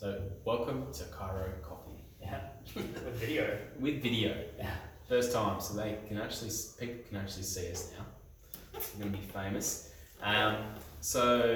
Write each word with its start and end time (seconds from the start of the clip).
So, 0.00 0.18
welcome 0.46 0.86
to 0.94 1.04
Chiro 1.04 1.60
Coffee 1.60 2.02
Yeah, 2.22 2.40
with 2.74 3.20
video. 3.20 3.58
with 3.78 4.02
video. 4.02 4.34
Yeah. 4.56 4.70
First 5.06 5.30
time, 5.30 5.60
so 5.60 5.74
they 5.74 5.98
can 6.08 6.16
actually 6.16 6.52
people 6.78 7.02
can 7.06 7.18
actually 7.18 7.42
see 7.42 7.70
us 7.70 7.92
now. 7.98 8.06
We're 8.72 9.00
going 9.02 9.12
to 9.12 9.18
be 9.18 9.24
famous. 9.26 9.90
Um, 10.22 10.56
so 11.02 11.50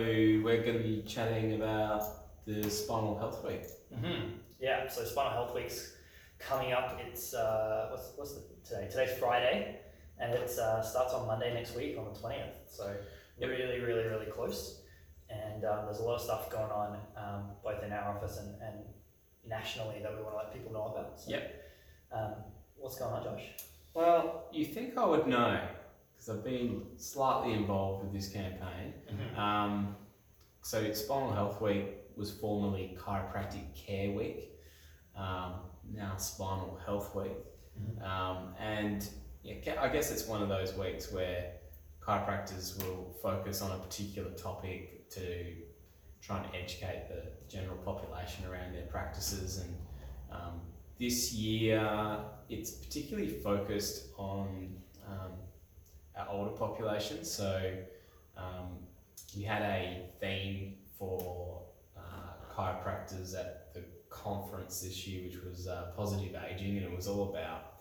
we're 0.45 0.63
going 0.63 0.77
to 0.77 0.83
be 0.83 1.05
chatting 1.07 1.55
about 1.55 2.03
the 2.45 2.69
Spinal 2.69 3.17
Health 3.19 3.43
Week. 3.47 3.63
hmm 3.99 4.33
Yeah, 4.61 4.89
so 4.91 5.07
Spinal 5.07 5.33
Health 5.33 5.55
Week's 5.55 5.95
coming 6.39 6.75
up. 6.75 7.01
It's 7.03 7.33
uh, 7.33 7.89
what's 7.93 8.13
what's 8.17 8.35
the, 8.35 8.43
today? 8.63 8.89
Today's 8.91 9.19
Friday, 9.19 9.81
and 10.19 10.35
it 10.35 10.51
uh, 10.59 10.83
starts 10.83 11.15
on 11.15 11.27
Monday 11.27 11.55
next 11.55 11.75
week 11.75 11.97
on 11.97 12.13
the 12.13 12.21
twentieth. 12.21 12.53
So 12.69 12.95
Yep. 13.39 13.49
really, 13.49 13.81
really, 13.81 14.05
really 14.05 14.27
close. 14.27 14.83
And 15.31 15.65
um, 15.65 15.87
there's 15.87 15.99
a 16.01 16.03
lot 16.05 16.17
of 16.17 16.21
stuff 16.21 16.51
going 16.51 16.71
on 16.71 16.97
um, 17.17 17.51
both 17.63 17.83
in 17.83 17.93
our 17.93 18.17
office 18.17 18.39
and, 18.39 18.55
and 18.63 18.77
nationally 19.47 20.01
that 20.03 20.15
we 20.17 20.23
want 20.23 20.35
to 20.35 20.37
let 20.39 20.53
people 20.53 20.73
know 20.73 20.85
about. 20.95 21.19
So, 21.21 21.31
Yep. 21.31 21.65
Um, 22.13 22.35
what's 22.77 22.99
going 22.99 23.13
on, 23.15 23.25
Josh? 23.25 23.43
Well, 23.95 24.45
you 24.53 24.65
think 24.65 24.97
I 24.97 25.05
would 25.07 25.27
know 25.27 25.61
because 26.13 26.29
I've 26.31 26.45
been 26.45 26.83
slightly 26.97 27.55
involved 27.55 28.05
with 28.05 28.13
this 28.13 28.29
campaign. 28.29 28.95
Um, 29.37 29.97
so 30.63 30.93
Spinal 30.93 31.33
Health 31.33 31.61
Week 31.61 31.87
was 32.17 32.31
formerly 32.31 32.97
Chiropractic 32.99 33.75
Care 33.75 34.13
Week, 34.13 34.51
um, 35.17 35.55
now 35.93 36.17
Spinal 36.17 36.79
Health 36.87 37.15
Week, 37.15 37.33
Mhm. 37.79 38.03
um, 38.03 38.55
and 38.59 39.09
yeah, 39.43 39.57
I 39.81 39.89
guess 39.89 40.11
it's 40.13 40.27
one 40.29 40.41
of 40.43 40.49
those 40.49 40.75
weeks 40.75 41.13
where 41.13 41.53
chiropractors 42.07 42.83
will 42.83 43.15
focus 43.23 43.63
on 43.63 43.71
a 43.73 43.79
particular 43.79 44.31
topic 44.31 45.09
to 45.11 45.55
try 46.21 46.43
and 46.43 46.47
educate 46.55 47.09
the 47.09 47.23
general 47.49 47.77
population 47.79 48.45
around 48.47 48.75
their 48.75 48.87
practices. 48.87 49.59
And 49.59 49.77
um, 50.31 50.61
this 50.99 51.33
year 51.33 52.21
it's 52.49 52.71
particularly 52.71 53.29
focused 53.29 54.09
on 54.17 54.75
um, 55.07 55.33
our 56.17 56.29
older 56.29 56.51
population. 56.51 57.25
So 57.25 57.73
um, 58.37 58.79
we 59.37 59.43
had 59.43 59.63
a 59.63 60.07
theme 60.21 60.75
for 60.99 61.63
uh, 61.97 62.01
chiropractors 62.55 63.35
at 63.35 63.73
the 63.75 63.83
conference 64.11 64.81
this 64.81 65.07
year, 65.07 65.25
which 65.25 65.43
was 65.43 65.67
uh, 65.67 65.93
positive 65.97 66.37
aging, 66.49 66.77
and 66.77 66.87
it 66.87 66.95
was 66.95 67.09
all 67.09 67.31
about 67.31 67.75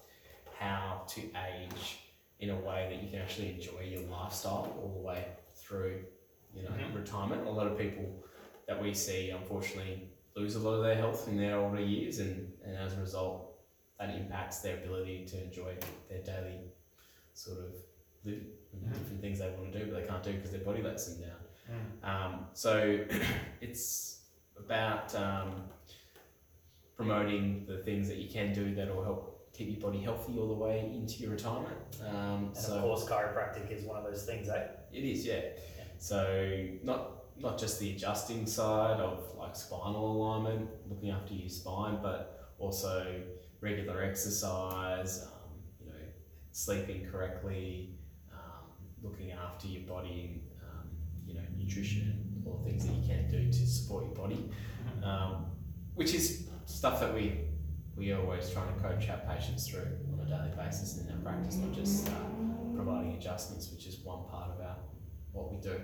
how 0.58 1.04
to 1.10 1.22
age 1.22 2.03
in 2.44 2.50
a 2.50 2.56
way 2.60 2.88
that 2.92 3.02
you 3.04 3.10
can 3.10 3.20
actually 3.22 3.50
enjoy 3.54 3.82
your 3.82 4.02
lifestyle 4.10 4.76
all 4.82 4.94
the 4.98 5.00
way 5.02 5.26
through, 5.56 6.04
you 6.54 6.64
know, 6.64 6.70
Mhm. 6.72 6.94
retirement. 6.96 7.48
A 7.48 7.50
lot 7.50 7.68
of 7.68 7.78
people 7.78 8.24
that 8.68 8.82
we 8.82 8.94
see, 8.94 9.30
unfortunately, 9.30 10.10
lose 10.36 10.56
a 10.56 10.60
lot 10.60 10.74
of 10.74 10.84
their 10.84 10.96
health 10.96 11.28
in 11.30 11.38
their 11.38 11.58
older 11.58 11.80
years, 11.82 12.20
and, 12.20 12.52
and 12.66 12.76
as 12.76 12.94
a 12.98 13.00
result, 13.00 13.40
that 14.00 14.10
impacts 14.14 14.60
their 14.60 14.78
ability 14.78 15.26
to 15.26 15.42
enjoy 15.42 15.74
their 16.10 16.22
daily 16.24 16.60
sort 17.34 17.60
of 17.60 17.76
living 18.26 18.52
Mhm. 18.76 18.94
different 18.94 19.22
things 19.22 19.40
they 19.40 19.50
want 19.52 19.72
to 19.72 19.80
do, 19.80 19.92
but 19.92 20.02
they 20.02 20.08
can't 20.08 20.24
do 20.24 20.34
because 20.34 20.52
their 20.52 20.62
body 20.62 20.82
lets 20.82 21.06
them 21.08 21.22
down. 21.30 21.40
Mm. 21.72 22.04
Um, 22.10 22.48
so 22.54 23.06
it's 23.62 24.24
about 24.58 25.14
um, 25.16 25.70
promoting 26.96 27.66
the 27.66 27.78
things 27.80 28.08
that 28.08 28.18
you 28.18 28.30
can 28.30 28.54
do 28.54 28.76
that 28.76 28.94
will 28.94 29.04
help 29.04 29.33
keep 29.54 29.70
your 29.70 29.80
body 29.92 30.02
healthy 30.04 30.38
all 30.40 30.48
the 30.48 30.54
way 30.66 30.92
into 30.94 31.16
your 31.22 31.32
retirement. 31.32 31.78
Um, 32.02 32.46
And 32.48 32.58
so 32.58 32.74
of 32.76 32.82
course, 32.82 33.06
chiropractic 33.06 33.72
is 33.72 33.84
one 33.86 33.98
of 33.98 34.04
those 34.04 34.26
things, 34.26 34.50
eh? 34.50 34.68
it 34.92 35.04
is, 35.04 35.26
yeah. 35.26 35.42
So 35.98 36.68
not 36.84 37.02
not 37.40 37.58
just 37.58 37.80
the 37.80 37.92
adjusting 37.96 38.46
side 38.46 39.00
of 39.00 39.20
like 39.38 39.56
spinal 39.56 40.06
alignment, 40.16 40.70
looking 40.90 41.10
after 41.10 41.34
your 41.34 41.50
spine, 41.50 42.00
but 42.02 42.52
also 42.60 43.22
regular 43.60 44.04
exercise, 44.04 45.24
um, 45.24 45.54
you 45.80 45.88
know, 45.88 46.00
sleeping 46.52 47.08
correctly, 47.12 47.96
um, 48.32 48.66
looking 49.02 49.32
after 49.32 49.68
your 49.68 49.82
body, 49.88 50.44
um, 50.62 50.90
you 51.26 51.34
know, 51.34 51.42
nutrition, 51.58 52.44
all 52.46 52.62
the 52.64 52.70
things 52.70 52.86
that 52.86 52.94
you 52.94 53.08
can 53.08 53.30
do 53.32 53.48
to 53.52 53.66
support 53.66 54.06
your 54.06 54.14
body, 54.14 54.50
um, 55.04 55.46
which 55.96 56.14
is 56.14 56.50
stuff 56.66 57.00
that 57.00 57.14
we 57.14 57.46
we 57.96 58.12
are 58.12 58.22
always 58.22 58.50
trying 58.50 58.74
to 58.74 58.80
coach 58.82 59.10
our 59.10 59.18
patients 59.36 59.68
through 59.68 59.88
on 60.14 60.20
a 60.26 60.30
daily 60.30 60.52
basis 60.58 61.00
in 61.00 61.12
our 61.12 61.20
practice, 61.20 61.56
not 61.58 61.74
just 61.74 62.08
uh, 62.10 62.12
providing 62.76 63.14
adjustments, 63.14 63.72
which 63.72 63.86
is 63.86 64.00
one 64.04 64.24
part 64.30 64.52
of 64.52 64.60
our 64.62 64.78
what 65.32 65.52
we 65.52 65.58
do. 65.58 65.80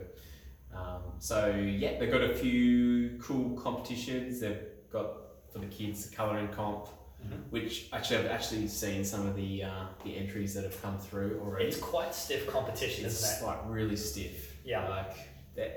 Um, 0.75 1.01
so 1.19 1.47
yeah, 1.55 1.99
they've 1.99 2.11
got 2.11 2.21
a 2.21 2.33
few 2.35 3.17
cool 3.21 3.55
competitions. 3.59 4.39
They've 4.39 4.61
got 4.91 5.07
for 5.51 5.59
the 5.59 5.65
kids 5.67 6.07
the 6.09 6.15
colouring 6.15 6.49
comp, 6.49 6.87
Mhm. 7.25 7.49
which 7.49 7.89
actually 7.91 8.19
I've 8.19 8.27
actually 8.31 8.67
seen 8.67 9.03
some 9.03 9.27
of 9.27 9.35
the 9.35 9.63
uh, 9.63 9.85
the 10.05 10.15
entries 10.15 10.53
that 10.53 10.63
have 10.63 10.79
come 10.81 10.97
through 10.99 11.41
already. 11.43 11.65
It's 11.65 11.77
quite 11.79 12.13
stiff 12.15 12.47
competition, 12.47 13.05
It's 13.05 13.21
isn't 13.23 13.43
it? 13.43 13.45
like 13.45 13.59
really 13.67 13.95
stiff. 13.97 14.57
Yeah. 14.63 14.87
Like 14.87 15.15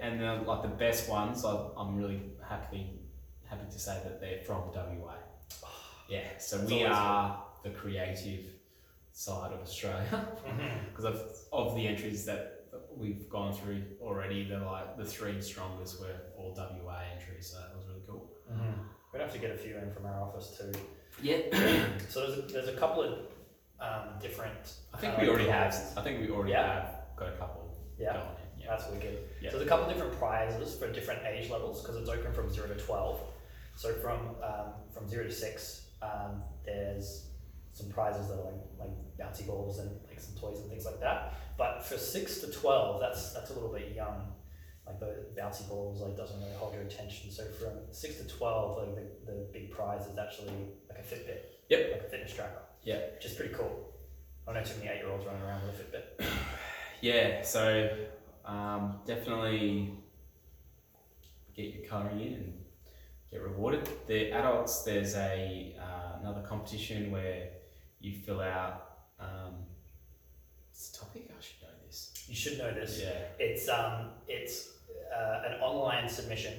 and 0.00 0.21
then 0.21 0.47
like 0.47 0.62
the 0.62 0.69
best 0.69 1.09
ones, 1.10 1.44
I, 1.44 1.69
I'm 1.76 1.97
really 1.97 2.22
happy 2.48 3.00
happy 3.44 3.65
to 3.71 3.78
say 3.78 4.00
that 4.04 4.21
they're 4.21 4.38
from 4.42 4.71
WA. 4.72 5.15
Yeah. 6.12 6.28
So 6.38 6.58
That's 6.58 6.70
we 6.70 6.84
are 6.84 7.42
the 7.64 7.70
creative 7.70 8.44
side 9.12 9.52
of 9.52 9.60
Australia 9.60 10.26
because 10.90 11.04
of 11.04 11.16
of 11.52 11.74
the 11.74 11.86
entries 11.86 12.24
that 12.26 12.66
we've 12.94 13.28
gone 13.30 13.52
through 13.54 13.82
already. 14.00 14.44
They're 14.48 14.60
like 14.60 14.96
the 14.96 15.04
three 15.04 15.40
strongest 15.40 16.00
were 16.00 16.14
all 16.36 16.52
WA 16.56 17.00
entries, 17.14 17.46
so 17.50 17.58
that 17.60 17.74
was 17.76 17.86
really 17.88 18.02
cool. 18.06 18.30
Mhm. 18.52 18.74
We'd 19.12 19.20
have 19.20 19.32
to 19.32 19.38
get 19.38 19.50
a 19.50 19.56
few 19.56 19.76
in 19.78 19.90
from 19.92 20.06
our 20.06 20.20
office 20.22 20.56
too. 20.58 20.72
Yeah. 21.22 21.38
So 22.08 22.16
there's 22.26 22.38
a, 22.38 22.42
there's 22.52 22.68
a 22.68 22.78
couple 22.82 23.02
of 23.02 23.12
um, 23.80 24.06
different. 24.20 24.74
I 24.94 24.98
think 24.98 25.16
we 25.18 25.28
already 25.28 25.48
have. 25.48 25.74
I 25.96 26.02
think 26.02 26.20
we 26.20 26.30
already 26.30 26.52
Yeah. 26.52 26.74
have 26.74 26.88
got 27.16 27.28
a 27.28 27.36
couple. 27.42 27.60
Yeah, 27.98 28.12
going 28.14 28.26
in, 28.44 28.60
Yeah. 28.62 28.66
that's 28.70 28.86
wicked. 28.90 29.18
Yeah. 29.40 29.50
So 29.50 29.56
there's 29.56 29.66
a 29.66 29.70
couple 29.72 29.86
of 29.86 29.92
different 29.92 30.14
prizes 30.18 30.76
for 30.78 30.90
different 30.92 31.20
age 31.26 31.50
levels 31.50 31.80
because 31.82 31.96
it's 31.96 32.08
open 32.10 32.32
from 32.32 32.50
zero 32.52 32.68
to 32.68 32.74
twelve. 32.88 33.20
So 33.76 33.92
from 33.94 34.18
um, 34.42 34.68
from 34.94 35.08
zero 35.08 35.24
to 35.24 35.32
six, 35.32 35.86
um, 36.02 36.42
there's 36.64 37.28
some 37.72 37.88
prizes 37.88 38.28
that 38.28 38.34
are 38.34 38.44
like 38.44 38.60
like 38.78 38.90
bouncy 39.18 39.46
balls 39.46 39.78
and 39.78 39.90
like 40.08 40.20
some 40.20 40.34
toys 40.36 40.60
and 40.60 40.68
things 40.70 40.84
like 40.84 41.00
that. 41.00 41.34
But 41.56 41.84
for 41.84 41.96
six 41.96 42.40
to 42.40 42.50
twelve, 42.50 43.00
that's 43.00 43.32
that's 43.32 43.50
a 43.50 43.54
little 43.54 43.72
bit 43.72 43.94
young. 43.94 44.32
Like 44.86 44.98
the 44.98 45.26
bouncy 45.38 45.68
balls 45.68 46.00
like 46.00 46.16
doesn't 46.16 46.38
really 46.41 46.54
hold 46.54 46.74
your 46.74 46.82
attention. 46.82 47.30
So 47.30 47.44
from 47.44 47.78
six 47.91 48.16
to 48.16 48.26
twelve, 48.28 48.78
like 48.78 48.94
the, 48.96 49.32
the 49.32 49.48
big 49.52 49.70
prize 49.70 50.06
is 50.06 50.18
actually 50.18 50.52
like 50.88 50.98
a 50.98 51.02
Fitbit. 51.02 51.38
Yep. 51.68 51.92
Like 51.92 52.00
a 52.02 52.10
fitness 52.10 52.34
tracker. 52.34 52.62
Yeah. 52.82 52.98
Which 53.14 53.26
is 53.26 53.34
pretty 53.34 53.54
cool. 53.54 53.92
I 54.46 54.52
don't 54.52 54.62
know 54.62 54.68
too 54.68 54.78
many 54.78 54.91
eight 54.91 55.02
year 55.02 55.10
olds 55.10 55.24
running 55.24 55.42
around 55.42 55.62
with 55.66 55.80
a 55.80 56.22
Fitbit. 56.22 56.26
Yeah, 57.00 57.42
so 57.42 57.91
um, 58.44 59.00
definitely 59.04 59.92
get 61.56 61.74
your 61.74 61.84
coloring 61.88 62.20
in 62.20 62.32
and 62.34 62.61
get 63.32 63.43
rewarded. 63.43 63.88
The 64.06 64.31
adults, 64.32 64.82
there's 64.82 65.15
a 65.16 65.75
uh, 65.81 66.19
another 66.20 66.43
competition 66.43 67.10
where 67.10 67.48
you 68.00 68.12
fill 68.15 68.41
out. 68.41 68.91
Um, 69.19 69.54
it's 70.70 70.91
a 70.94 71.00
topic 71.00 71.31
I 71.31 71.41
should 71.42 71.62
know 71.62 71.75
this. 71.87 72.12
You 72.28 72.34
should 72.34 72.59
know 72.59 72.72
this. 72.72 73.00
Yeah, 73.03 73.10
It's 73.38 73.69
um, 73.69 74.10
it's 74.28 74.69
uh, 75.16 75.42
an 75.48 75.60
online 75.60 76.09
submission, 76.09 76.54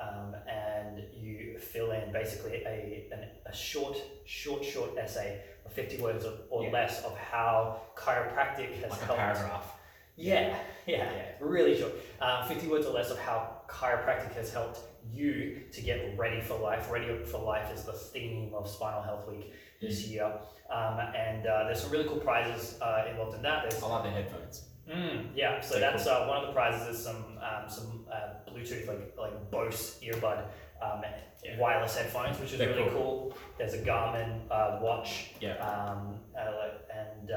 um, 0.00 0.34
and 0.48 1.02
you 1.12 1.58
fill 1.58 1.90
in 1.92 2.12
basically 2.12 2.62
a, 2.64 3.08
an, 3.12 3.28
a 3.46 3.54
short, 3.54 3.96
short, 4.24 4.64
short 4.64 4.96
essay 4.98 5.40
of 5.66 5.72
fifty 5.72 5.96
words 6.00 6.24
or, 6.24 6.34
or 6.50 6.64
Yeah. 6.64 6.70
less 6.72 7.04
of 7.04 7.16
how 7.18 7.80
chiropractic 7.96 8.72
has 8.82 8.90
like 8.90 9.02
a 9.02 9.14
paragraph. 9.14 9.72
Yeah, 10.16 10.48
yeah, 10.48 10.56
Yeah. 10.86 11.10
yeah, 11.12 11.24
really 11.40 11.78
short. 11.78 11.92
Um, 12.20 12.46
fifty 12.46 12.66
words 12.68 12.86
or 12.86 12.92
less 12.92 13.10
of 13.10 13.18
how 13.18 13.62
chiropractic 13.68 14.32
has 14.34 14.52
helped 14.52 14.80
you 15.10 15.60
to 15.72 15.80
get 15.80 16.16
ready 16.18 16.40
for 16.40 16.58
life. 16.58 16.90
Ready 16.90 17.24
for 17.24 17.38
life 17.38 17.72
is 17.74 17.84
the 17.84 17.92
theme 17.92 18.52
of 18.54 18.68
Spinal 18.68 19.02
Health 19.02 19.26
Week 19.28 19.52
this 19.80 20.06
year, 20.06 20.26
um, 20.70 20.98
and 21.16 21.46
uh, 21.46 21.64
there's 21.64 21.80
some 21.82 21.90
really 21.90 22.04
cool 22.06 22.18
prizes 22.18 22.78
uh, 22.82 23.04
involved 23.10 23.34
in 23.36 23.42
that. 23.42 23.68
There's 23.68 23.82
I 23.82 23.86
like 23.86 24.02
the 24.04 24.10
headphones. 24.10 24.64
Mm, 24.90 25.28
yeah, 25.34 25.60
so 25.62 25.78
Very 25.78 25.92
that's 25.92 26.06
uh, 26.06 26.26
one 26.26 26.38
of 26.42 26.46
the 26.48 26.52
prizes 26.52 26.96
is 26.98 27.02
some 27.02 27.38
um, 27.38 27.66
some 27.68 28.04
uh, 28.12 28.50
Bluetooth 28.50 28.86
like 28.86 29.14
like 29.18 29.50
Bose 29.50 29.98
earbud 30.02 30.44
um, 30.82 31.02
Yeah. 31.42 31.58
wireless 31.58 31.96
headphones, 31.96 32.38
which 32.38 32.52
is 32.52 32.58
They're 32.58 32.68
really 32.68 32.90
cool. 32.90 33.32
cool. 33.32 33.38
There's 33.56 33.72
a 33.72 33.78
Garmin 33.78 34.40
uh, 34.50 34.80
watch, 34.82 35.30
Yeah. 35.40 35.54
um, 35.64 36.18
uh, 36.38 36.68
and 36.94 37.30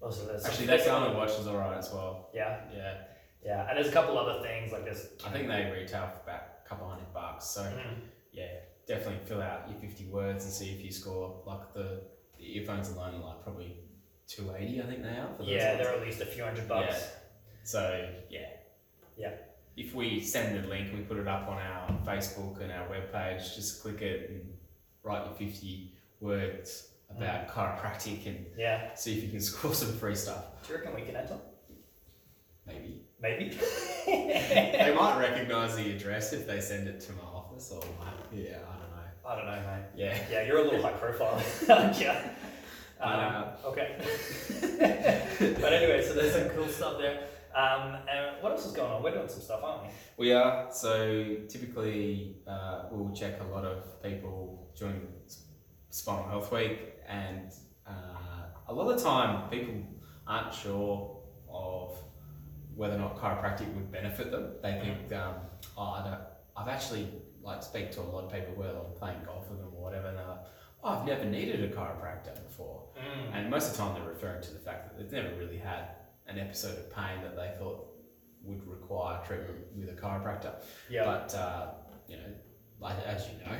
uh, 0.00 0.04
also 0.04 0.26
there's 0.26 0.44
Actually, 0.44 0.66
that 0.66 0.80
Garmin 0.86 1.14
watch 1.16 1.30
is 1.38 1.46
alright 1.46 1.78
as 1.78 1.90
well. 1.92 2.30
Yeah, 2.34 2.60
Yeah, 2.74 2.94
yeah, 3.44 3.68
and 3.68 3.76
there's 3.76 3.88
a 3.88 3.92
couple 3.92 4.18
other 4.18 4.42
things 4.42 4.72
like 4.72 4.84
this. 4.84 5.08
I 5.26 5.30
think 5.30 5.48
they 5.48 5.70
retail 5.72 6.08
for 6.14 6.22
about 6.30 6.42
a 6.64 6.68
couple 6.68 6.88
hundred 6.88 7.12
bucks. 7.12 7.46
So 7.50 7.62
Mm, 7.62 8.00
yeah, 8.32 8.46
definitely 8.86 9.24
fill 9.26 9.42
out 9.42 9.68
your 9.70 9.78
50 9.80 10.06
words 10.06 10.44
and 10.44 10.52
see 10.52 10.70
if 10.70 10.84
you 10.84 10.90
score. 10.90 11.42
Like 11.46 11.72
the, 11.74 12.02
the 12.38 12.58
earphones 12.58 12.90
alone 12.90 13.14
are 13.16 13.26
like 13.26 13.42
probably 13.42 13.76
280, 14.28 14.82
I 14.82 14.86
think 14.86 15.02
they 15.02 15.08
are. 15.08 15.28
Yeah, 15.42 15.76
they're 15.76 15.94
at 15.94 16.02
least 16.02 16.20
a 16.20 16.26
few 16.26 16.44
hundred 16.44 16.68
bucks. 16.68 16.94
Yeah. 16.98 17.06
So 17.64 18.08
yeah, 18.30 18.48
Yeah. 19.16 19.32
if 19.76 19.94
we 19.94 20.20
send 20.20 20.62
the 20.62 20.68
link, 20.68 20.92
we 20.94 21.00
put 21.02 21.18
it 21.18 21.28
up 21.28 21.48
on 21.48 21.58
our 21.58 21.88
Facebook 22.06 22.60
and 22.62 22.70
our 22.72 22.86
webpage. 22.88 23.54
Just 23.54 23.82
click 23.82 24.02
it 24.02 24.30
and 24.30 24.52
write 25.02 25.24
your 25.26 25.34
fifty 25.34 25.94
words 26.20 26.87
about 27.10 27.48
chiropractic 27.48 28.26
and 28.26 28.46
Yeah. 28.56 28.94
see 28.94 29.16
if 29.16 29.24
you 29.24 29.30
can 29.30 29.40
score 29.50 29.74
some 29.74 29.92
free 29.94 30.14
stuff. 30.14 30.44
Do 30.66 30.72
you 30.72 30.78
reckon 30.78 30.94
we 30.94 31.02
can 31.02 31.16
enter? 31.16 31.36
Maybe 32.66 33.02
Maybe. 33.20 33.48
they 34.06 34.94
might 34.96 35.18
recognise 35.18 35.74
the 35.76 35.90
address 35.94 36.32
if 36.32 36.46
they 36.46 36.60
send 36.60 36.86
it 36.86 37.00
to 37.00 37.12
my 37.12 37.22
office, 37.24 37.72
or 37.72 37.82
yeah, 38.32 38.58
I 38.70 38.76
don't 38.78 38.90
know. 38.90 39.26
I 39.26 39.36
don't 39.36 39.46
know, 39.46 39.70
mate. 39.70 39.84
Yeah. 39.96 40.18
Yeah, 40.30 40.42
you're 40.46 40.58
a 40.58 40.62
little 40.64 40.80
high 40.82 40.92
profile, 40.92 41.42
you? 41.98 42.10
Um, 43.00 43.44
okay. 43.64 43.96
but 44.78 45.72
anyway, 45.72 46.04
so 46.06 46.14
there's 46.14 46.32
some 46.34 46.48
cool 46.50 46.68
stuff 46.68 46.98
there. 46.98 47.28
Um, 47.54 47.96
and 48.08 48.40
what 48.42 48.52
else 48.52 48.66
is 48.66 48.72
going 48.72 48.92
on? 48.92 49.02
We're 49.02 49.14
doing 49.14 49.28
some 49.28 49.40
stuff, 49.40 49.60
aren't 49.64 49.84
we? 49.84 49.88
We 50.18 50.32
are. 50.32 50.68
So 50.70 51.36
typically, 51.48 52.36
uh, 52.46 52.84
we'll 52.90 53.14
check 53.14 53.40
a 53.40 53.44
lot 53.52 53.64
of 53.64 54.00
people 54.02 54.70
during 54.78 55.08
S- 55.26 55.44
Spinal 55.90 56.28
Health 56.28 56.52
Week, 56.52 56.78
and 57.08 57.50
uh, 57.86 57.92
a 58.68 58.72
lot 58.72 58.90
of 58.90 58.98
the 58.98 59.04
time, 59.04 59.48
people 59.50 59.74
aren't 60.26 60.52
sure 60.52 61.20
of 61.50 61.96
whether 62.74 62.94
or 62.94 62.98
not 62.98 63.16
chiropractic 63.16 63.72
would 63.74 63.90
benefit 63.90 64.30
them. 64.30 64.52
They 64.62 64.72
think, 64.72 65.12
um, 65.12 65.34
oh, 65.76 65.82
I 65.82 66.04
don't. 66.04 66.20
I've 66.56 66.68
actually 66.68 67.08
like 67.42 67.62
speak 67.62 67.90
to 67.92 68.00
a 68.00 68.02
lot 68.02 68.24
of 68.24 68.32
people 68.32 68.54
where 68.54 68.70
I'm 68.70 68.92
playing 68.96 69.18
golf 69.24 69.48
with 69.48 69.58
them 69.58 69.68
or 69.74 69.82
whatever, 69.82 70.08
and 70.08 70.18
they're 70.18 70.26
like, 70.26 70.44
oh, 70.84 70.88
I've 70.90 71.06
never 71.06 71.24
needed 71.24 71.62
a 71.64 71.74
chiropractor 71.74 72.34
before. 72.46 72.82
And 73.32 73.50
most 73.50 73.70
of 73.70 73.76
the 73.76 73.82
time, 73.82 73.94
they're 73.94 74.08
referring 74.12 74.42
to 74.42 74.52
the 74.52 74.58
fact 74.58 74.88
that 74.88 74.98
they've 74.98 75.22
never 75.22 75.34
really 75.36 75.58
had 75.58 75.90
an 76.26 76.38
episode 76.38 76.78
of 76.78 76.94
pain 76.94 77.22
that 77.22 77.36
they 77.36 77.54
thought 77.58 77.86
would 78.42 78.66
require 78.66 79.20
treatment 79.26 79.58
with 79.76 79.88
a 79.88 79.92
chiropractor. 79.92 80.52
Yeah. 80.90 81.04
But 81.04 81.34
uh, 81.34 81.70
you 82.06 82.16
know, 82.16 82.32
like 82.80 82.96
as 83.06 83.26
you 83.28 83.44
know, 83.44 83.56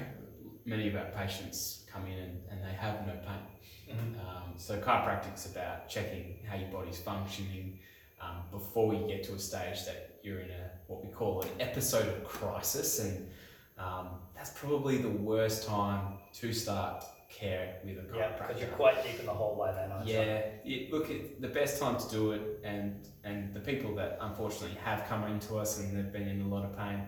many 0.69 0.89
of 0.89 0.95
our 0.97 1.07
patients 1.17 1.85
come 1.93 2.07
in 2.07 2.19
and, 2.19 2.41
and 2.51 2.63
they 2.63 2.75
have 2.75 3.07
no 3.07 3.15
pain. 3.15 3.97
Mhm. 3.97 4.21
Um, 4.21 4.53
so 4.57 4.79
chiropractic's 4.79 5.47
about 5.47 5.89
checking 5.89 6.41
how 6.47 6.57
your 6.57 6.69
body's 6.69 7.01
functioning 7.01 7.79
um, 8.21 8.43
before 8.51 8.93
you 8.95 9.07
get 9.07 9.23
to 9.25 9.35
a 9.35 9.39
stage 9.39 9.85
that 9.87 10.19
you're 10.23 10.41
in 10.41 10.51
a 10.51 10.71
what 10.89 11.05
we 11.05 11.11
call 11.11 11.43
an 11.43 11.49
episode 11.61 12.09
of 12.09 12.25
crisis, 12.25 12.99
and 12.99 13.31
um, 13.79 14.09
that's 14.35 14.51
probably 14.51 14.99
the 14.99 15.09
worst 15.09 15.67
time 15.67 16.19
to 16.35 16.53
start 16.53 17.05
care 17.31 17.77
with 17.85 17.99
a 17.99 18.01
chiropractor. 18.01 18.17
Yeah, 18.17 18.47
because 18.47 18.61
you're 18.61 18.71
quite 18.71 19.03
deep 19.05 19.21
in 19.21 19.27
the 19.27 19.33
by 19.33 19.73
then, 19.73 19.93
aren't 19.93 20.09
you? 20.09 20.15
Yeah, 20.15 20.41
it, 20.65 20.93
look, 20.93 21.11
it, 21.11 21.41
the 21.41 21.49
best 21.49 21.81
time 21.81 21.97
to 21.99 22.09
do 22.11 22.33
it, 22.33 22.61
and 22.65 23.07
and 23.25 23.55
the 23.55 23.61
people 23.61 23.95
that 23.97 24.19
unfortunately 24.21 24.77
have 24.83 25.07
come 25.09 25.25
into 25.25 25.57
us 25.57 25.79
and 25.79 25.97
they've 25.97 26.13
been 26.13 26.29
in 26.29 26.43
a 26.43 26.49
lot 26.49 26.65
of 26.65 26.77
pain, 26.77 27.03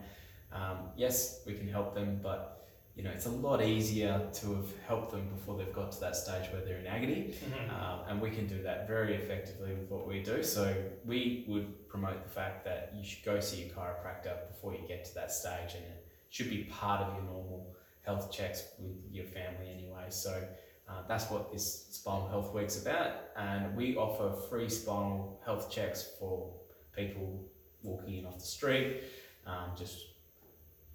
um, 0.52 0.90
yes, 0.96 1.42
we 1.46 1.54
can 1.54 1.68
help 1.68 1.94
them, 1.94 2.20
but 2.22 2.59
you 2.96 3.02
know 3.04 3.10
it's 3.10 3.26
a 3.26 3.30
lot 3.30 3.62
easier 3.62 4.28
to 4.32 4.54
have 4.56 4.66
helped 4.86 5.12
them 5.12 5.28
before 5.28 5.56
they've 5.56 5.72
got 5.72 5.92
to 5.92 6.00
that 6.00 6.16
stage 6.16 6.50
where 6.52 6.62
they're 6.64 6.78
in 6.78 6.86
agony, 6.86 7.34
Mhm. 7.34 7.72
um, 7.72 8.00
and 8.08 8.20
we 8.20 8.30
can 8.30 8.46
do 8.46 8.62
that 8.62 8.86
very 8.88 9.14
effectively 9.14 9.72
with 9.74 9.88
what 9.90 10.06
we 10.06 10.22
do. 10.22 10.42
So 10.42 10.74
we 11.04 11.44
would 11.48 11.88
promote 11.88 12.22
the 12.22 12.28
fact 12.30 12.64
that 12.64 12.92
you 12.96 13.04
should 13.04 13.24
go 13.24 13.40
see 13.40 13.64
a 13.64 13.68
chiropractor 13.70 14.48
before 14.48 14.74
you 14.74 14.86
get 14.86 15.04
to 15.06 15.14
that 15.14 15.30
stage, 15.32 15.74
and 15.74 15.84
it 15.84 16.06
should 16.30 16.50
be 16.50 16.64
part 16.64 17.00
of 17.02 17.14
your 17.14 17.24
normal 17.24 17.74
health 18.02 18.30
checks 18.32 18.72
with 18.78 18.96
your 19.10 19.26
family 19.26 19.70
anyway. 19.70 20.06
So. 20.10 20.46
Uh, 20.88 21.06
that's 21.06 21.30
what 21.30 21.52
this 21.52 21.86
Spinal 21.92 22.26
Health 22.26 22.52
Week's 22.52 22.82
about, 22.82 23.12
and 23.36 23.76
we 23.76 23.94
offer 23.96 24.32
free 24.48 24.68
spinal 24.68 25.40
health 25.44 25.70
checks 25.70 26.16
for 26.18 26.52
people 26.96 27.48
walking 27.84 28.16
in 28.18 28.26
off 28.26 28.40
the 28.40 28.44
street. 28.44 29.04
Um, 29.46 29.70
just 29.78 30.09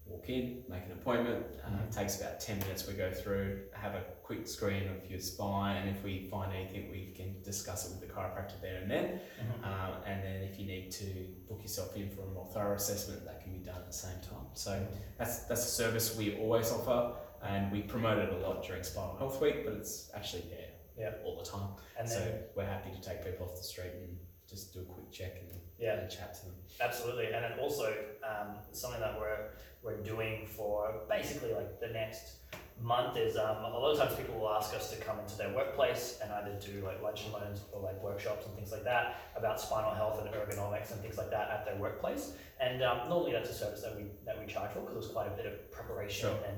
walk 0.05 0.29
in, 0.29 0.63
make 0.69 0.85
an 0.85 0.91
appointment. 0.93 1.45
Uh, 1.65 1.69
it 1.87 1.91
takes 1.91 2.19
about 2.21 2.39
10 2.39 2.59
minutes. 2.59 2.87
We 2.87 2.93
go 2.93 3.11
through, 3.11 3.61
have 3.73 3.95
a 3.95 4.01
quick 4.23 4.47
screen 4.47 4.83
of 4.87 5.09
your 5.09 5.19
spine, 5.19 5.77
and 5.77 5.89
if 5.95 6.03
we 6.03 6.27
find 6.29 6.53
anything, 6.53 6.91
we 6.91 7.13
can 7.15 7.41
discuss 7.43 7.85
it 7.87 7.91
with 7.91 8.07
the 8.07 8.13
chiropractor 8.13 8.59
there 8.61 8.81
and 8.81 8.89
then. 8.89 9.19
Mhm. 9.39 9.63
Um, 9.65 10.03
and 10.05 10.23
then 10.23 10.41
if 10.43 10.59
you 10.59 10.65
need 10.67 10.91
to 10.91 11.05
book 11.47 11.61
yourself 11.61 11.95
in 11.95 12.09
for 12.09 12.21
a 12.21 12.27
more 12.27 12.45
thorough 12.53 12.75
assessment, 12.75 13.25
that 13.25 13.41
can 13.41 13.51
be 13.53 13.59
done 13.59 13.77
at 13.77 13.87
the 13.87 13.93
same 13.93 14.19
time. 14.21 14.47
So 14.53 14.85
that's 15.17 15.39
that's 15.45 15.65
a 15.65 15.69
service 15.69 16.15
we 16.15 16.37
always 16.39 16.71
offer, 16.71 17.15
and 17.41 17.71
we 17.71 17.81
promote 17.81 18.17
it 18.19 18.29
a 18.33 18.37
lot 18.37 18.63
during 18.65 18.83
Spinal 18.83 19.17
Health 19.17 19.41
Week, 19.41 19.65
but 19.65 19.73
it's 19.73 20.11
actually 20.13 20.43
there 20.49 20.69
Yeah. 20.97 21.15
all 21.25 21.37
the 21.37 21.45
time. 21.45 21.75
And 21.97 22.07
so 22.09 22.21
we're 22.55 22.65
happy 22.65 22.91
to 22.91 23.01
take 23.01 23.23
people 23.23 23.47
off 23.47 23.55
the 23.55 23.63
street 23.63 23.91
and 23.93 24.17
just 24.55 24.73
do 24.73 24.79
a 24.81 24.83
quick 24.83 25.11
check 25.11 25.35
and, 25.41 25.59
yeah, 25.77 25.99
and 25.99 26.09
chat 26.09 26.33
to 26.35 26.45
them. 26.45 26.55
absolutely. 26.81 27.25
And 27.25 27.43
then 27.43 27.59
also 27.59 27.93
um, 28.23 28.55
something 28.71 29.01
that 29.01 29.19
we're 29.19 29.49
we're 29.83 29.97
doing 30.01 30.47
for 30.47 31.01
basically 31.07 31.53
like 31.53 31.79
the 31.79 31.89
next 31.89 32.37
month 32.81 33.17
is 33.17 33.37
um, 33.37 33.57
a 33.63 33.69
lot 33.77 33.91
of 33.91 33.99
times 33.99 34.15
people 34.15 34.39
will 34.39 34.49
ask 34.49 34.73
us 34.73 34.89
to 34.89 34.97
come 34.97 35.19
into 35.19 35.37
their 35.37 35.53
workplace 35.53 36.17
and 36.23 36.31
either 36.33 36.57
do 36.59 36.83
like 36.83 37.01
lunch 37.03 37.23
and 37.25 37.33
learns 37.33 37.61
or 37.71 37.81
like 37.81 38.01
workshops 38.01 38.45
and 38.47 38.55
things 38.55 38.71
like 38.71 38.83
that 38.83 39.17
about 39.37 39.61
spinal 39.61 39.91
health 39.91 40.19
and 40.19 40.27
ergonomics 40.33 40.91
and 40.91 40.99
things 41.01 41.17
like 41.17 41.29
that 41.29 41.49
at 41.51 41.65
their 41.65 41.75
workplace. 41.75 42.31
And 42.59 42.81
um, 42.81 43.07
normally 43.09 43.31
that's 43.33 43.49
a 43.49 43.53
service 43.53 43.81
that 43.83 43.95
we 43.95 44.05
that 44.25 44.39
we 44.39 44.51
charge 44.51 44.71
for 44.71 44.79
because 44.79 44.93
there's 44.95 45.11
quite 45.13 45.27
a 45.27 45.35
bit 45.35 45.45
of 45.45 45.71
preparation 45.71 46.29
Sure. 46.29 46.37
and 46.49 46.57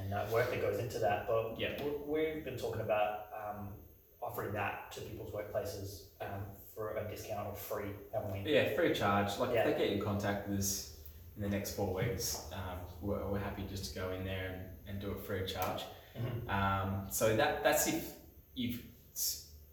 and 0.00 0.12
uh, 0.14 0.26
work 0.30 0.50
that 0.50 0.60
goes 0.60 0.78
into 0.78 0.98
that. 0.98 1.26
But 1.26 1.58
Yeah. 1.58 1.82
we- 1.82 2.00
we've 2.34 2.44
been 2.44 2.58
talking 2.58 2.82
about 2.82 3.26
um, 3.32 3.68
offering 4.20 4.52
that 4.52 4.92
to 4.92 5.00
people's 5.00 5.32
workplaces 5.32 6.02
um, 6.20 6.42
for 6.78 6.96
a 6.96 7.04
discount 7.10 7.48
or 7.48 7.54
free? 7.54 7.90
Yeah, 8.44 8.72
free 8.76 8.92
of 8.92 8.96
charge. 8.96 9.36
Like 9.38 9.50
Yeah. 9.52 9.66
if 9.68 9.76
they 9.76 9.84
get 9.84 9.92
in 9.96 10.00
contact 10.00 10.48
with 10.48 10.60
us 10.60 10.94
in 11.36 11.42
the 11.42 11.48
next 11.48 11.72
four 11.74 11.92
weeks, 11.92 12.46
um, 12.52 12.78
we're, 13.02 13.26
we're 13.28 13.40
happy 13.40 13.64
just 13.68 13.92
to 13.92 13.98
go 14.00 14.10
in 14.12 14.24
there 14.24 14.46
and, 14.52 14.62
and 14.88 15.00
do 15.00 15.10
it 15.10 15.20
free 15.26 15.42
of 15.42 15.48
charge. 15.48 15.82
Mhm. 16.16 16.48
Um, 16.48 17.06
so 17.10 17.34
that 17.36 17.62
that's 17.64 17.86
if 17.88 18.12
you've, 18.54 18.80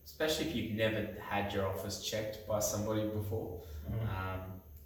especially 0.03 0.47
if 0.49 0.55
you've 0.55 0.71
never 0.73 1.07
had 1.29 1.53
your 1.53 1.67
office 1.67 2.03
checked 2.03 2.47
by 2.47 2.59
somebody 2.59 3.07
before. 3.07 3.61
Mhm. 3.89 4.09
Um, 4.17 4.41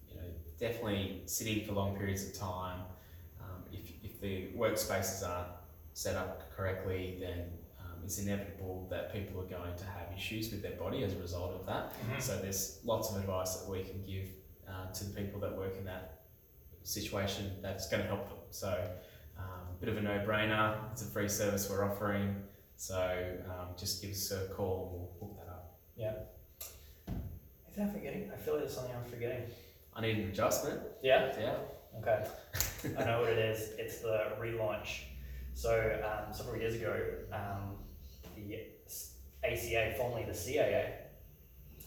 you 0.10 0.15
know, 0.15 0.27
definitely 0.60 1.22
sitting 1.25 1.65
for 1.65 1.72
long 1.74 1.98
periods 1.98 2.27
of 2.27 2.33
time. 2.33 2.81
Um, 3.42 3.63
if, 3.72 3.92
if 4.04 4.19
the 4.22 4.48
workspaces 4.57 5.27
aren't 5.27 5.51
set 5.94 6.15
up 6.15 6.51
correctly, 6.56 7.18
then 7.22 7.50
it's 8.04 8.19
inevitable 8.19 8.88
that 8.90 9.13
people 9.13 9.40
are 9.42 9.46
going 9.46 9.75
to 9.75 9.86
have 9.86 10.07
issues 10.16 10.51
with 10.51 10.62
their 10.62 10.75
body 10.78 11.04
as 11.04 11.13
a 11.13 11.19
result 11.19 11.51
of 11.54 11.66
that. 11.66 11.94
Mhm. 12.07 12.22
So 12.22 12.38
there's 12.38 12.80
lots 12.84 13.10
of 13.12 13.18
advice 13.18 13.57
that 13.57 13.69
we 13.69 13.84
can 13.84 14.04
give 14.04 14.30
uh, 14.68 14.92
to 14.92 15.04
the 15.04 15.19
people 15.22 15.40
that 15.42 15.56
work 15.57 15.75
in 15.78 15.86
that 15.86 16.22
situation 16.84 17.51
that's 17.62 17.90
going 17.90 18.01
to 18.04 18.07
help 18.07 18.28
them. 18.30 18.38
So 18.51 18.88
um, 19.38 19.75
bit 19.80 19.90
of 19.90 19.98
a 19.98 20.01
no-brainer. 20.01 20.75
It's 20.92 21.01
a 21.01 21.06
free 21.06 21.30
service 21.30 21.69
we're 21.69 21.86
offering. 21.86 22.36
So 22.75 23.38
um, 23.48 23.70
just 23.77 24.01
give 24.01 24.12
us 24.12 24.32
a 24.32 24.48
call 24.53 24.89
and 24.91 24.91
we'll 24.94 25.29
hook 25.29 25.46
that 25.46 25.51
up. 25.51 25.77
Anything 27.68 27.84
I'm 27.84 27.91
forgetting? 27.94 28.32
I 28.34 28.38
feel 28.38 28.53
like 28.56 28.63
there's 28.63 28.74
something 28.75 28.96
I'm 28.96 29.10
forgetting. 29.10 29.44
I 29.96 30.01
need 30.01 30.18
an 30.18 30.29
adjustment. 30.29 30.82
Yeah? 31.03 31.34
Yeah. 31.39 31.56
Okay. 32.00 32.25
I 32.98 33.06
know 33.06 33.22
what 33.22 33.29
it 33.32 33.39
is. 33.39 33.72
It's 33.77 34.00
the 34.00 34.34
relaunch. 34.39 35.03
So, 35.53 36.00
um, 36.06 36.34
several 36.34 36.58
years 36.58 36.75
ago, 36.75 36.96
um, 37.34 37.75
the 38.48 39.48
ACA, 39.48 39.93
formerly 39.98 40.25
the 40.25 40.31
CAA, 40.34 40.91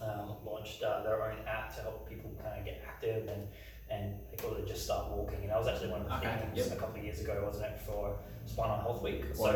um, 0.00 0.37
launched 0.44 0.82
uh, 0.82 1.02
their 1.02 1.23
own 1.30 1.37
app 1.47 1.75
to 1.76 1.82
help 1.82 2.09
people 2.09 2.30
kind 2.42 2.59
of 2.59 2.64
get 2.64 2.82
active 2.87 3.28
and, 3.28 3.47
and 3.90 4.14
they 4.30 4.37
called 4.37 4.59
it 4.59 4.66
Just 4.66 4.85
Start 4.85 5.11
Walking. 5.11 5.40
And 5.42 5.50
that 5.50 5.59
was 5.59 5.68
actually 5.68 5.90
one 5.90 6.02
of 6.02 6.09
the 6.09 6.16
Okay, 6.16 6.38
themes 6.54 6.68
yep. 6.68 6.76
a 6.76 6.80
couple 6.80 6.99
of 6.99 7.04
years 7.04 7.21
ago, 7.21 7.42
wasn't 7.47 7.66
it, 7.66 7.80
for 7.80 8.16
Spinal 8.47 8.78
Health 8.80 9.02
Week? 9.02 9.25
So, 9.35 9.54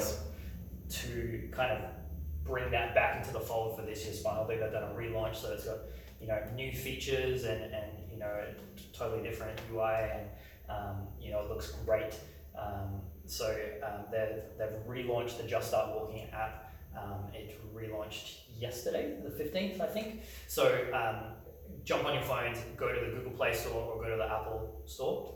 to 0.89 1.49
kind 1.53 1.73
of 1.73 1.91
bring 2.45 2.71
that 2.71 2.95
back 2.95 3.17
into 3.17 3.33
the 3.33 3.41
fold 3.41 3.77
for 3.77 3.83
this 3.83 4.05
year's 4.05 4.21
Spinal 4.21 4.47
Week, 4.47 4.61
they've 4.61 4.71
done 4.73 4.85
a 4.85 4.95
relaunch, 4.95 5.37
so 5.37 5.53
it's 5.53 5.65
got 5.65 5.79
you 6.21 6.29
know 6.29 6.39
new 6.55 6.73
features 6.73 7.45
and, 7.45 7.63
and 7.75 7.91
you 8.11 8.19
know 8.19 8.27
a 8.27 8.97
totally 8.97 9.23
different 9.23 9.59
UI 9.73 10.11
and 10.15 10.29
um, 10.69 10.97
you 11.21 11.31
know 11.31 11.41
it 11.41 11.49
looks 11.49 11.73
great. 11.85 12.15
Um, 12.59 13.01
so 13.27 13.55
um, 13.83 14.05
they've 14.13 14.43
they've 14.59 14.79
relaunched 14.89 15.39
the 15.39 15.45
Just 15.45 15.69
Start 15.69 15.95
Walking 15.95 16.29
app. 16.33 16.66
Um, 16.97 17.31
it 17.35 17.61
relaunched 17.75 18.39
yesterday, 18.59 19.17
the 19.23 19.31
fifteenth, 19.31 19.81
I 19.81 19.87
think. 19.87 20.23
So 20.49 20.65
um, 20.95 21.35
jump 21.85 22.05
on 22.05 22.15
your 22.15 22.23
phones, 22.23 22.59
go 22.77 22.93
to 22.93 23.01
the 23.01 23.17
Google 23.17 23.33
Play 23.33 23.55
Store 23.55 23.83
or 23.95 24.03
go 24.03 24.11
to 24.11 24.17
the 24.17 24.25
Apple 24.25 24.83
Store, 24.87 25.35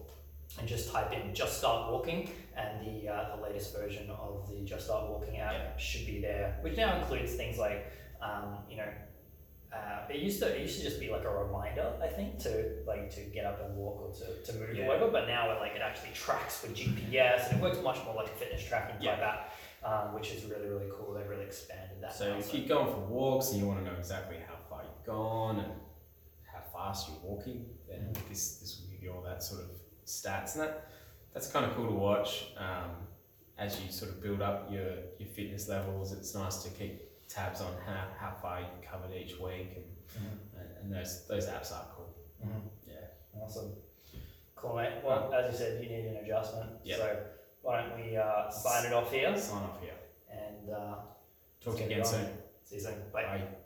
and 0.58 0.66
just 0.68 0.90
type 0.92 1.12
in 1.12 1.34
"Just 1.34 1.58
Start 1.58 1.90
Walking." 1.92 2.30
and 2.56 2.84
the 2.86 3.08
uh, 3.08 3.36
the 3.36 3.42
latest 3.42 3.74
version 3.76 4.10
of 4.10 4.48
the 4.50 4.64
Just 4.64 4.86
Start 4.86 5.08
Walking 5.08 5.38
app 5.38 5.78
should 5.78 6.06
be 6.06 6.20
there, 6.20 6.58
which 6.62 6.76
now 6.76 6.98
includes 6.98 7.34
things 7.34 7.58
like 7.58 7.86
um, 8.22 8.58
you 8.70 8.76
know. 8.76 8.88
Uh, 9.72 10.04
it 10.10 10.16
used 10.16 10.40
to 10.42 10.46
it 10.52 10.60
used 10.62 10.78
to 10.78 10.82
just 10.82 10.98
be 10.98 11.08
like 11.08 11.22
a 11.24 11.30
reminder, 11.30 11.92
I 12.02 12.08
think, 12.08 12.40
to 12.40 12.78
like 12.88 13.08
to 13.14 13.20
get 13.20 13.44
up 13.44 13.60
and 13.64 13.76
walk 13.76 14.00
or 14.02 14.12
to, 14.12 14.52
to 14.52 14.58
move 14.58 14.74
Yeah. 14.74 14.82
or 14.84 14.88
whatever. 14.88 15.10
But 15.12 15.28
now 15.28 15.52
it 15.52 15.60
like 15.60 15.76
it 15.76 15.80
actually 15.80 16.10
tracks 16.12 16.62
with 16.64 16.74
GPS 16.74 17.46
and 17.48 17.58
it 17.58 17.62
works 17.62 17.78
much 17.80 17.98
more 18.04 18.16
like 18.16 18.26
a 18.26 18.30
fitness 18.30 18.64
tracking 18.64 18.96
type 18.96 19.18
Yeah. 19.20 19.28
app, 19.28 19.52
um, 19.84 20.14
which 20.14 20.30
is 20.32 20.44
really 20.44 20.68
really 20.68 20.90
cool. 20.92 21.14
They've 21.14 21.28
really 21.28 21.44
expanded 21.44 21.98
that. 22.02 22.14
So 22.14 22.34
if 22.38 22.52
you're 22.54 22.66
going 22.68 22.92
for 22.92 23.00
walks 23.00 23.50
and 23.50 23.60
you 23.60 23.66
want 23.66 23.78
to 23.84 23.84
know 23.90 23.96
exactly 23.98 24.36
how 24.46 24.56
far 24.68 24.82
you've 24.84 25.06
gone 25.06 25.60
and 25.60 25.72
how 26.52 26.60
fast 26.72 27.08
you're 27.08 27.18
walking, 27.22 27.66
then 27.88 28.12
this 28.28 28.56
this 28.60 28.80
will 28.82 28.90
give 28.92 29.02
you 29.02 29.12
all 29.12 29.22
that 29.22 29.42
sort 29.42 29.62
of 29.62 29.70
stats, 30.06 30.54
and 30.54 30.64
that 30.64 30.88
that's 31.32 31.48
kind 31.50 31.64
of 31.66 31.74
cool 31.76 31.86
to 31.86 31.92
watch. 31.94 32.46
Um, 32.56 32.90
as 33.58 33.78
you 33.80 33.92
sort 33.92 34.10
of 34.10 34.22
build 34.22 34.40
up 34.40 34.72
your, 34.72 34.88
your 35.18 35.28
fitness 35.28 35.68
levels, 35.68 36.12
it's 36.12 36.34
nice 36.34 36.62
to 36.62 36.70
keep 36.70 37.02
tabs 37.28 37.60
on 37.60 37.70
how, 37.86 38.04
how 38.18 38.34
far 38.40 38.58
you've 38.60 38.90
covered 38.90 39.14
each 39.14 39.38
week, 39.38 39.72
and, 39.76 40.24
and, 40.58 40.68
and 40.82 40.92
those 40.94 41.26
those 41.28 41.46
apps 41.46 41.70
are 41.72 41.86
cool. 41.94 42.14
Mhm. 42.44 42.62
Yeah. 42.88 42.94
Awesome. 43.42 43.72
Cool, 44.56 44.76
mate. 44.76 44.92
Well, 45.04 45.32
as 45.34 45.52
you 45.52 45.58
said, 45.58 45.82
you 45.82 45.88
need 45.90 46.06
an 46.06 46.16
adjustment. 46.24 46.70
Yeah. 46.84 46.96
So 46.96 47.16
why 47.62 47.82
don't 47.82 47.96
we 48.00 48.16
uh, 48.16 48.50
sign 48.50 48.86
it 48.86 48.92
off 48.92 49.10
here 49.12 49.36
Sign 49.36 49.62
off 49.62 49.80
here. 49.80 49.98
and 50.30 50.70
uh, 50.70 50.94
Talk 51.62 51.76
to 51.76 51.80
you 51.80 51.86
again 51.86 52.04
soon. 52.04 52.26
see 52.64 52.76
you 52.76 52.80
soon. 52.82 52.94
Bye. 53.12 53.24
Bye. 53.24 53.59